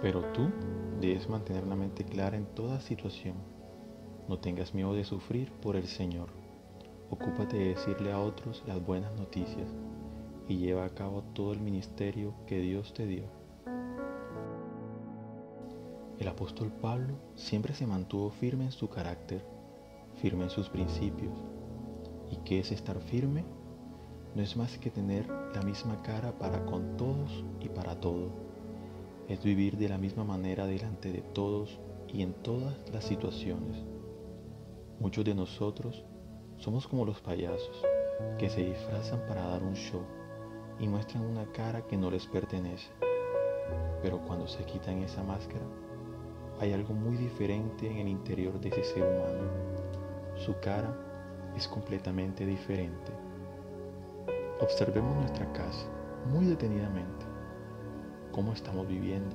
Pero 0.00 0.22
tú 0.32 0.48
debes 1.00 1.28
mantener 1.28 1.66
la 1.66 1.76
mente 1.76 2.04
clara 2.04 2.36
en 2.36 2.46
toda 2.46 2.80
situación. 2.80 3.34
No 4.28 4.38
tengas 4.38 4.74
miedo 4.74 4.94
de 4.94 5.04
sufrir 5.04 5.52
por 5.52 5.76
el 5.76 5.86
Señor. 5.86 6.28
Ocúpate 7.10 7.56
de 7.56 7.68
decirle 7.70 8.12
a 8.12 8.20
otros 8.20 8.62
las 8.66 8.84
buenas 8.84 9.14
noticias 9.14 9.68
y 10.48 10.58
lleva 10.58 10.84
a 10.84 10.94
cabo 10.94 11.22
todo 11.34 11.52
el 11.52 11.60
ministerio 11.60 12.34
que 12.46 12.60
Dios 12.60 12.92
te 12.94 13.06
dio. 13.06 13.24
El 16.18 16.28
apóstol 16.28 16.72
Pablo 16.72 17.14
siempre 17.36 17.74
se 17.74 17.86
mantuvo 17.86 18.30
firme 18.30 18.64
en 18.64 18.72
su 18.72 18.88
carácter, 18.88 19.44
firme 20.16 20.44
en 20.44 20.50
sus 20.50 20.68
principios. 20.68 21.32
¿Y 22.30 22.36
qué 22.38 22.60
es 22.60 22.72
estar 22.72 23.00
firme? 23.00 23.44
No 24.34 24.42
es 24.42 24.56
más 24.56 24.78
que 24.78 24.90
tener 24.90 25.28
la 25.54 25.62
misma 25.62 26.02
cara 26.02 26.36
para 26.38 26.64
con 26.66 26.96
todos 26.96 27.44
y 27.60 27.68
para 27.68 28.00
todo. 28.00 28.47
Es 29.28 29.44
vivir 29.44 29.76
de 29.76 29.90
la 29.90 29.98
misma 29.98 30.24
manera 30.24 30.66
delante 30.66 31.12
de 31.12 31.20
todos 31.20 31.78
y 32.08 32.22
en 32.22 32.32
todas 32.32 32.74
las 32.90 33.04
situaciones. 33.04 33.84
Muchos 35.00 35.22
de 35.22 35.34
nosotros 35.34 36.02
somos 36.56 36.88
como 36.88 37.04
los 37.04 37.20
payasos 37.20 37.84
que 38.38 38.48
se 38.48 38.64
disfrazan 38.64 39.20
para 39.28 39.46
dar 39.46 39.62
un 39.62 39.74
show 39.74 40.00
y 40.80 40.88
muestran 40.88 41.26
una 41.26 41.44
cara 41.52 41.86
que 41.86 41.98
no 41.98 42.10
les 42.10 42.26
pertenece. 42.26 42.88
Pero 44.00 44.18
cuando 44.26 44.48
se 44.48 44.64
quitan 44.64 45.02
esa 45.02 45.22
máscara, 45.22 45.66
hay 46.58 46.72
algo 46.72 46.94
muy 46.94 47.18
diferente 47.18 47.86
en 47.86 47.98
el 47.98 48.08
interior 48.08 48.58
de 48.58 48.70
ese 48.70 48.82
ser 48.82 49.02
humano. 49.02 49.44
Su 50.36 50.54
cara 50.60 50.96
es 51.54 51.68
completamente 51.68 52.46
diferente. 52.46 53.12
Observemos 54.62 55.14
nuestra 55.16 55.52
casa 55.52 55.86
muy 56.32 56.46
detenidamente. 56.46 57.27
¿Cómo 58.38 58.52
estamos 58.52 58.86
viviendo? 58.86 59.34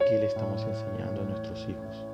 ¿Qué 0.00 0.18
le 0.18 0.26
estamos 0.26 0.60
enseñando 0.62 1.20
a 1.20 1.26
nuestros 1.26 1.60
hijos? 1.68 2.04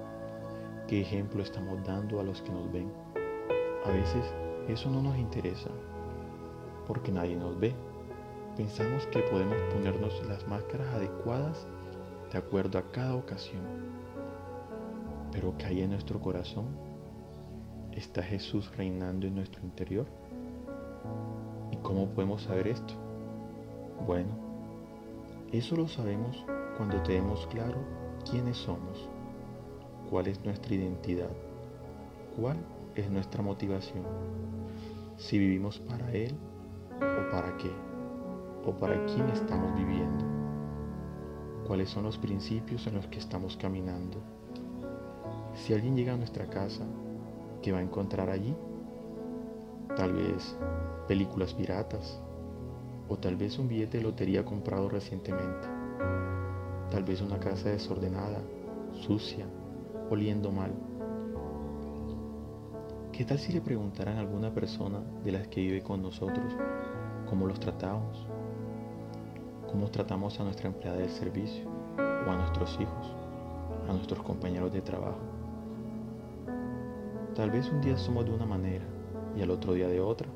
¿Qué 0.86 1.00
ejemplo 1.00 1.42
estamos 1.42 1.82
dando 1.86 2.20
a 2.20 2.22
los 2.22 2.42
que 2.42 2.52
nos 2.52 2.70
ven? 2.70 2.92
A 3.86 3.90
veces 3.90 4.22
eso 4.68 4.90
no 4.90 5.00
nos 5.00 5.16
interesa 5.16 5.70
porque 6.86 7.10
nadie 7.10 7.34
nos 7.34 7.58
ve. 7.58 7.74
Pensamos 8.58 9.06
que 9.06 9.20
podemos 9.20 9.56
ponernos 9.72 10.22
las 10.28 10.46
máscaras 10.46 10.86
adecuadas 10.88 11.66
de 12.30 12.36
acuerdo 12.36 12.78
a 12.78 12.92
cada 12.92 13.16
ocasión. 13.16 13.62
Pero 15.32 15.56
¿qué 15.56 15.64
hay 15.64 15.80
en 15.80 15.92
nuestro 15.92 16.20
corazón? 16.20 16.66
¿Está 17.92 18.22
Jesús 18.22 18.70
reinando 18.76 19.26
en 19.26 19.34
nuestro 19.34 19.62
interior? 19.62 20.04
¿Y 21.70 21.78
cómo 21.78 22.10
podemos 22.10 22.42
saber 22.42 22.68
esto? 22.68 22.92
Bueno, 24.06 24.49
eso 25.52 25.74
lo 25.74 25.88
sabemos 25.88 26.44
cuando 26.76 27.02
tenemos 27.02 27.44
claro 27.48 27.78
quiénes 28.30 28.56
somos, 28.56 29.08
cuál 30.08 30.28
es 30.28 30.44
nuestra 30.44 30.74
identidad, 30.74 31.30
cuál 32.36 32.56
es 32.94 33.10
nuestra 33.10 33.42
motivación. 33.42 34.04
Si 35.16 35.38
vivimos 35.38 35.80
para 35.80 36.12
Él 36.12 36.36
o 36.96 37.30
para 37.32 37.56
qué, 37.56 37.70
o 38.64 38.72
para 38.72 39.04
quién 39.06 39.28
estamos 39.30 39.74
viviendo. 39.76 40.24
Cuáles 41.66 41.90
son 41.90 42.04
los 42.04 42.16
principios 42.16 42.86
en 42.86 42.94
los 42.94 43.08
que 43.08 43.18
estamos 43.18 43.56
caminando. 43.56 44.18
Si 45.54 45.74
alguien 45.74 45.96
llega 45.96 46.14
a 46.14 46.16
nuestra 46.16 46.46
casa, 46.46 46.84
¿qué 47.60 47.72
va 47.72 47.78
a 47.78 47.82
encontrar 47.82 48.30
allí? 48.30 48.54
Tal 49.96 50.12
vez 50.12 50.56
películas 51.08 51.54
piratas, 51.54 52.20
o 53.10 53.18
tal 53.18 53.36
vez 53.36 53.58
un 53.58 53.68
billete 53.68 53.98
de 53.98 54.04
lotería 54.04 54.42
comprado 54.42 54.88
recientemente. 54.88 55.68
Tal 56.90 57.04
vez 57.04 57.20
una 57.20 57.38
casa 57.38 57.68
desordenada, 57.68 58.40
sucia, 58.94 59.44
oliendo 60.08 60.50
mal 60.50 60.72
¿Qué 63.20 63.26
tal 63.26 63.38
si 63.38 63.52
le 63.52 63.60
preguntaran 63.60 64.16
a 64.16 64.20
alguna 64.20 64.50
persona 64.50 64.98
de 65.22 65.32
las 65.32 65.46
que 65.48 65.60
vive 65.60 65.82
con 65.82 66.00
nosotros 66.00 66.54
cómo 67.28 67.46
los 67.46 67.60
tratamos? 67.60 68.26
¿Cómo 69.70 69.90
tratamos 69.90 70.40
a 70.40 70.44
nuestra 70.44 70.68
empleada 70.68 70.96
del 70.96 71.10
servicio 71.10 71.68
o 71.98 72.30
a 72.30 72.36
nuestros 72.36 72.80
hijos, 72.80 73.14
a 73.90 73.92
nuestros 73.92 74.22
compañeros 74.22 74.72
de 74.72 74.80
trabajo? 74.80 75.20
Tal 77.34 77.50
vez 77.50 77.68
un 77.68 77.82
día 77.82 77.98
somos 77.98 78.24
de 78.24 78.30
una 78.30 78.46
manera 78.46 78.86
y 79.36 79.42
al 79.42 79.50
otro 79.50 79.74
día 79.74 79.88
de 79.88 80.00
otra, 80.00 80.30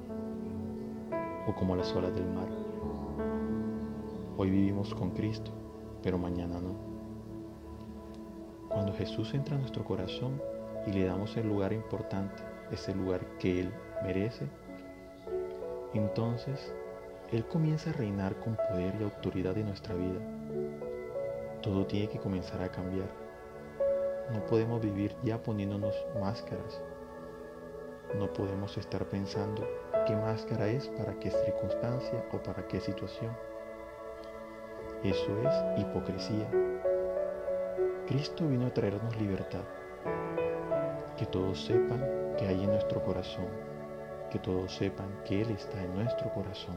o 1.49 1.55
como 1.55 1.77
las 1.77 1.91
olas 1.97 2.15
del 2.15 2.27
mar. 2.27 2.64
Hoy 4.37 4.50
vivimos 4.50 4.93
con 4.93 5.12
Cristo, 5.12 5.53
pero 6.03 6.19
mañana 6.19 6.59
no. 6.61 6.75
Cuando 8.69 8.93
Jesús 8.93 9.33
entra 9.33 9.55
a 9.55 9.61
nuestro 9.61 9.84
corazón 9.84 10.43
y 10.89 10.91
le 10.91 11.05
damos 11.05 11.37
el 11.37 11.47
lugar 11.47 11.72
importante 11.72 12.43
ese 12.73 12.93
lugar 12.97 13.25
que 13.39 13.61
Él 13.61 13.73
merece, 14.03 14.49
entonces 15.94 16.75
Él 17.31 17.47
comienza 17.47 17.91
a 17.91 17.93
reinar 17.93 18.34
con 18.41 18.56
poder 18.56 18.97
y 18.99 19.05
autoridad 19.05 19.56
en 19.56 19.67
nuestra 19.67 19.94
vida. 19.94 20.21
Todo 21.62 21.87
tiene 21.87 22.09
que 22.09 22.19
comenzar 22.19 22.61
a 22.61 22.73
cambiar. 22.73 23.09
No 24.33 24.44
podemos 24.47 24.81
vivir 24.81 25.15
ya 25.23 25.41
poniéndonos 25.41 25.94
máscaras. 26.21 26.83
No 28.19 28.33
podemos 28.33 28.77
estar 28.78 29.09
pensando 29.09 29.65
qué 30.09 30.17
máscara 30.17 30.67
es 30.67 30.89
para 30.89 31.15
qué 31.21 31.31
circunstancia 31.31 32.27
o 32.33 32.43
para 32.43 32.67
qué 32.67 32.81
situación. 32.81 33.54
Eso 35.05 35.39
es 35.43 35.81
hipocresía. 35.83 36.49
Cristo 38.07 38.49
vino 38.49 38.65
a 38.65 38.71
traernos 38.73 39.15
libertad. 39.21 39.61
Que 41.19 41.27
todos 41.27 41.63
sepan 41.63 42.03
que 42.39 42.47
hay 42.47 42.65
en 42.65 42.71
nuestro 42.71 43.05
corazón, 43.05 43.45
que 44.31 44.39
todos 44.39 44.75
sepan 44.75 45.09
que 45.27 45.43
Él 45.43 45.51
está 45.51 45.85
en 45.85 45.95
nuestro 45.95 46.33
corazón. 46.33 46.77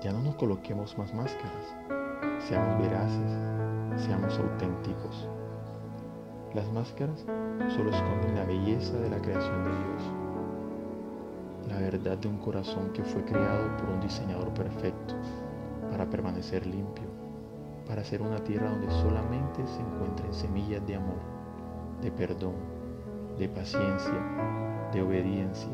Ya 0.00 0.10
no 0.14 0.22
nos 0.22 0.36
coloquemos 0.36 0.96
más 0.96 1.12
máscaras, 1.12 1.76
seamos 2.38 2.80
veraces, 2.80 4.06
seamos 4.06 4.38
auténticos. 4.38 5.28
Las 6.54 6.72
máscaras 6.72 7.26
solo 7.76 7.90
esconden 7.90 8.34
la 8.34 8.44
belleza 8.44 8.96
de 8.98 9.10
la 9.10 9.20
creación 9.20 9.62
de 9.62 9.70
Dios, 9.70 10.02
la 11.68 11.78
verdad 11.80 12.16
de 12.16 12.28
un 12.28 12.38
corazón 12.38 12.94
que 12.94 13.04
fue 13.04 13.22
creado 13.26 13.76
por 13.76 13.90
un 13.90 14.00
diseñador 14.00 14.48
perfecto 14.54 15.14
para 15.98 16.10
permanecer 16.10 16.64
limpio, 16.64 17.08
para 17.84 18.04
ser 18.04 18.22
una 18.22 18.38
tierra 18.44 18.70
donde 18.70 18.88
solamente 18.88 19.66
se 19.66 19.80
encuentren 19.80 20.32
semillas 20.32 20.86
de 20.86 20.94
amor, 20.94 21.18
de 22.00 22.12
perdón, 22.12 22.54
de 23.36 23.48
paciencia, 23.48 24.88
de 24.92 25.02
obediencia, 25.02 25.72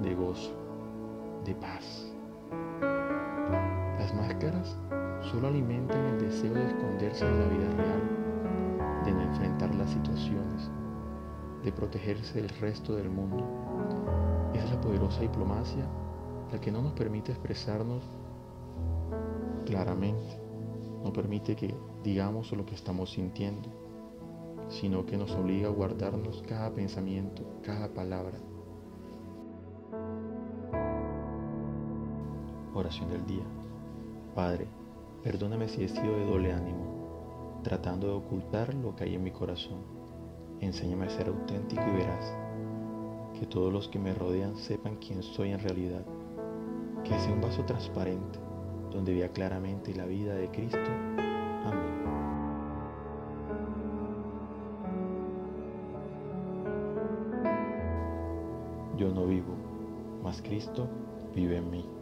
de 0.00 0.14
gozo, 0.14 0.54
de 1.44 1.54
paz. 1.56 2.10
Las 3.98 4.14
máscaras 4.14 4.78
solo 5.30 5.48
alimentan 5.48 6.06
el 6.06 6.20
deseo 6.22 6.54
de 6.54 6.66
esconderse 6.66 7.26
en 7.26 7.38
la 7.38 7.46
vida 7.48 7.70
real, 7.76 9.04
de 9.04 9.12
no 9.12 9.20
enfrentar 9.20 9.74
las 9.74 9.90
situaciones, 9.90 10.70
de 11.62 11.70
protegerse 11.70 12.40
del 12.40 12.48
resto 12.48 12.94
del 12.94 13.10
mundo. 13.10 13.44
Es 14.54 14.70
la 14.70 14.80
poderosa 14.80 15.20
diplomacia 15.20 15.84
la 16.50 16.58
que 16.58 16.72
no 16.72 16.80
nos 16.80 16.94
permite 16.94 17.32
expresarnos 17.32 18.02
claramente, 19.66 20.38
no 21.04 21.12
permite 21.12 21.56
que 21.56 21.74
digamos 22.02 22.52
lo 22.52 22.64
que 22.64 22.74
estamos 22.74 23.10
sintiendo 23.10 23.80
sino 24.70 25.04
que 25.04 25.16
nos 25.16 25.32
obliga 25.32 25.68
a 25.68 25.72
guardarnos 25.72 26.42
cada 26.48 26.70
pensamiento, 26.72 27.42
cada 27.62 27.88
palabra. 27.88 28.38
Oración 32.72 33.10
del 33.10 33.26
día. 33.26 33.44
Padre, 34.34 34.68
perdóname 35.24 35.68
si 35.68 35.82
he 35.82 35.88
sido 35.88 36.16
de 36.16 36.24
doble 36.24 36.52
ánimo, 36.52 37.60
tratando 37.64 38.06
de 38.06 38.12
ocultar 38.12 38.72
lo 38.74 38.94
que 38.94 39.04
hay 39.04 39.16
en 39.16 39.24
mi 39.24 39.32
corazón. 39.32 39.80
Enséñame 40.60 41.06
a 41.06 41.10
ser 41.10 41.28
auténtico 41.28 41.82
y 41.82 41.96
veraz. 41.96 42.32
Que 43.38 43.46
todos 43.46 43.72
los 43.72 43.88
que 43.88 43.98
me 43.98 44.14
rodean 44.14 44.56
sepan 44.56 44.96
quién 44.96 45.22
soy 45.22 45.50
en 45.50 45.58
realidad. 45.58 46.04
Que 47.02 47.18
sea 47.18 47.32
un 47.32 47.40
vaso 47.40 47.64
transparente 47.64 48.38
donde 48.90 49.14
vea 49.14 49.28
claramente 49.28 49.94
la 49.94 50.06
vida 50.06 50.34
de 50.34 50.48
Cristo 50.50 50.78
Yo 59.00 59.08
no 59.08 59.24
vivo, 59.24 59.54
mas 60.22 60.42
Cristo 60.42 60.86
vive 61.34 61.56
en 61.56 61.70
mí. 61.70 61.99